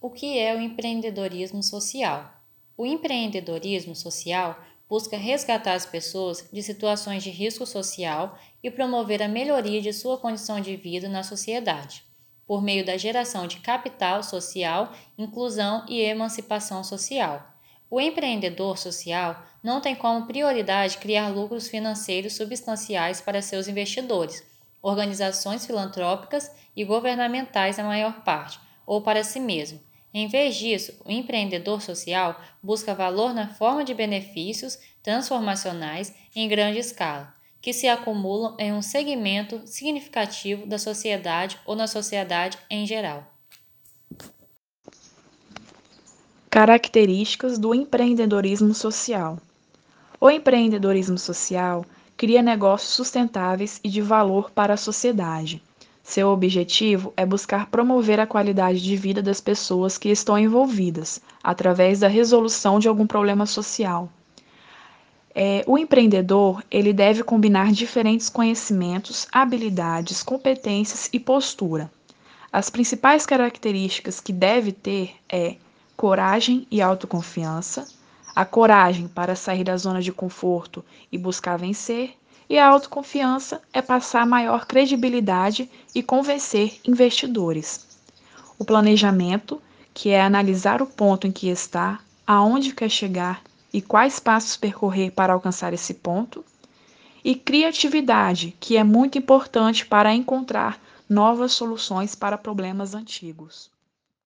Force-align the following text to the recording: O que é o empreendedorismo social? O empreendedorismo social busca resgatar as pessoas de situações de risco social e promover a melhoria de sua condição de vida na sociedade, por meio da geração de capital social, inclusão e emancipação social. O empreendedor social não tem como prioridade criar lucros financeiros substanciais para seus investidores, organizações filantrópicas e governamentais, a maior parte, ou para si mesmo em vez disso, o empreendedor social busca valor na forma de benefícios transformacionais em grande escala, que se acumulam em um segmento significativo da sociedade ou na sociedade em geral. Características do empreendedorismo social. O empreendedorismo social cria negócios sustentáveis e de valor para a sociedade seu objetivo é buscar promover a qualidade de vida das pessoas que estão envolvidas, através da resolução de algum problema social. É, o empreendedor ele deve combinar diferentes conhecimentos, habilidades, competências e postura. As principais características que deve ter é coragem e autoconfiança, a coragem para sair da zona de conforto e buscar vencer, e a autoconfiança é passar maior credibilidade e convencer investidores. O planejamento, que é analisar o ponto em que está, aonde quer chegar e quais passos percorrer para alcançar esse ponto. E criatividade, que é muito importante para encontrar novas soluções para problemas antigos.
O 0.00 0.10
que 0.10 0.38
é 0.38 0.54
o 0.54 0.60
empreendedorismo 0.60 1.60
social? 1.60 2.32
O 2.76 2.86
empreendedorismo 2.86 3.96
social 3.96 4.56
busca 4.88 5.16
resgatar 5.16 5.72
as 5.72 5.84
pessoas 5.84 6.48
de 6.52 6.62
situações 6.62 7.24
de 7.24 7.30
risco 7.30 7.66
social 7.66 8.38
e 8.62 8.70
promover 8.70 9.20
a 9.20 9.26
melhoria 9.26 9.82
de 9.82 9.92
sua 9.92 10.16
condição 10.16 10.60
de 10.60 10.76
vida 10.76 11.08
na 11.08 11.24
sociedade, 11.24 12.04
por 12.46 12.62
meio 12.62 12.86
da 12.86 12.96
geração 12.96 13.48
de 13.48 13.58
capital 13.58 14.22
social, 14.22 14.92
inclusão 15.18 15.84
e 15.88 16.00
emancipação 16.00 16.84
social. 16.84 17.44
O 17.90 18.00
empreendedor 18.00 18.78
social 18.78 19.42
não 19.64 19.80
tem 19.80 19.96
como 19.96 20.28
prioridade 20.28 20.98
criar 20.98 21.26
lucros 21.26 21.66
financeiros 21.66 22.34
substanciais 22.34 23.20
para 23.20 23.42
seus 23.42 23.66
investidores, 23.66 24.46
organizações 24.80 25.66
filantrópicas 25.66 26.52
e 26.76 26.84
governamentais, 26.84 27.80
a 27.80 27.82
maior 27.82 28.22
parte, 28.22 28.60
ou 28.86 29.02
para 29.02 29.24
si 29.24 29.40
mesmo 29.40 29.87
em 30.18 30.26
vez 30.26 30.56
disso, 30.56 30.92
o 31.04 31.12
empreendedor 31.12 31.80
social 31.80 32.40
busca 32.60 32.92
valor 32.92 33.32
na 33.32 33.46
forma 33.46 33.84
de 33.84 33.94
benefícios 33.94 34.76
transformacionais 35.00 36.12
em 36.34 36.48
grande 36.48 36.80
escala, 36.80 37.32
que 37.62 37.72
se 37.72 37.86
acumulam 37.86 38.56
em 38.58 38.72
um 38.72 38.82
segmento 38.82 39.62
significativo 39.64 40.66
da 40.66 40.76
sociedade 40.76 41.56
ou 41.64 41.76
na 41.76 41.86
sociedade 41.86 42.58
em 42.68 42.84
geral. 42.84 43.32
Características 46.50 47.56
do 47.56 47.72
empreendedorismo 47.72 48.74
social. 48.74 49.38
O 50.20 50.28
empreendedorismo 50.28 51.16
social 51.16 51.86
cria 52.16 52.42
negócios 52.42 52.90
sustentáveis 52.90 53.78
e 53.84 53.88
de 53.88 54.02
valor 54.02 54.50
para 54.50 54.74
a 54.74 54.76
sociedade 54.76 55.62
seu 56.08 56.28
objetivo 56.30 57.12
é 57.18 57.26
buscar 57.26 57.66
promover 57.66 58.18
a 58.18 58.26
qualidade 58.26 58.82
de 58.82 58.96
vida 58.96 59.20
das 59.20 59.42
pessoas 59.42 59.98
que 59.98 60.08
estão 60.08 60.38
envolvidas, 60.38 61.20
através 61.44 62.00
da 62.00 62.08
resolução 62.08 62.78
de 62.78 62.88
algum 62.88 63.06
problema 63.06 63.44
social. 63.44 64.08
É, 65.34 65.62
o 65.66 65.76
empreendedor 65.76 66.64
ele 66.70 66.94
deve 66.94 67.22
combinar 67.22 67.72
diferentes 67.72 68.30
conhecimentos, 68.30 69.28
habilidades, 69.30 70.22
competências 70.22 71.10
e 71.12 71.20
postura. 71.20 71.92
As 72.50 72.70
principais 72.70 73.26
características 73.26 74.18
que 74.18 74.32
deve 74.32 74.72
ter 74.72 75.14
é 75.28 75.56
coragem 75.94 76.66
e 76.70 76.80
autoconfiança, 76.80 77.86
a 78.34 78.46
coragem 78.46 79.08
para 79.08 79.36
sair 79.36 79.62
da 79.62 79.76
zona 79.76 80.00
de 80.00 80.10
conforto 80.10 80.82
e 81.12 81.18
buscar 81.18 81.58
vencer, 81.58 82.14
e 82.48 82.58
a 82.58 82.66
autoconfiança 82.66 83.60
é 83.72 83.82
passar 83.82 84.26
maior 84.26 84.66
credibilidade 84.66 85.70
e 85.94 86.02
convencer 86.02 86.80
investidores. 86.86 87.86
O 88.58 88.64
planejamento, 88.64 89.60
que 89.92 90.10
é 90.10 90.20
analisar 90.20 90.80
o 90.80 90.86
ponto 90.86 91.26
em 91.26 91.32
que 91.32 91.48
está, 91.48 92.00
aonde 92.26 92.72
quer 92.72 92.88
chegar 92.88 93.42
e 93.72 93.82
quais 93.82 94.18
passos 94.18 94.56
percorrer 94.56 95.10
para 95.10 95.32
alcançar 95.32 95.72
esse 95.74 95.94
ponto. 95.94 96.44
E 97.24 97.34
criatividade, 97.34 98.56
que 98.58 98.76
é 98.76 98.84
muito 98.84 99.18
importante 99.18 99.84
para 99.84 100.14
encontrar 100.14 100.80
novas 101.08 101.52
soluções 101.52 102.14
para 102.14 102.38
problemas 102.38 102.94
antigos. 102.94 103.70